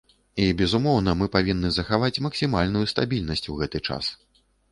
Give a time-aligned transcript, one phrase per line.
[0.43, 4.05] І безумоўна, мы павінны захаваць максімальную стабільнасць у гэты час.